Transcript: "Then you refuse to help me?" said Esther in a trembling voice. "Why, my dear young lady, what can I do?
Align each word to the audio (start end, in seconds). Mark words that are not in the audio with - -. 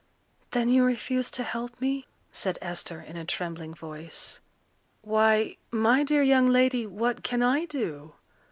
"Then 0.49 0.69
you 0.69 0.83
refuse 0.83 1.29
to 1.29 1.43
help 1.43 1.79
me?" 1.79 2.07
said 2.31 2.57
Esther 2.59 3.01
in 3.01 3.15
a 3.17 3.23
trembling 3.23 3.75
voice. 3.75 4.39
"Why, 5.03 5.57
my 5.69 6.01
dear 6.03 6.23
young 6.23 6.47
lady, 6.47 6.87
what 6.87 7.21
can 7.23 7.43
I 7.43 7.65
do? 7.65 8.15